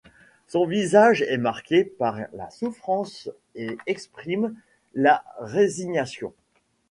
Son 0.47 0.65
visage 0.65 1.21
est 1.21 1.37
marqué 1.37 1.83
par 1.83 2.17
la 2.33 2.49
souffrance 2.49 3.29
et 3.53 3.77
exprime 3.85 4.55
la 4.95 5.23
résignation. 5.37 6.33